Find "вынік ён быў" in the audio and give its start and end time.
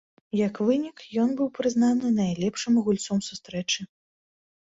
0.69-1.49